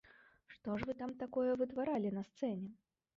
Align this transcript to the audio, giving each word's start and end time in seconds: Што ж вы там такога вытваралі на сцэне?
Што 0.53 0.77
ж 0.79 0.87
вы 0.89 0.95
там 1.01 1.13
такога 1.23 1.51
вытваралі 1.61 2.09
на 2.17 2.23
сцэне? 2.31 2.71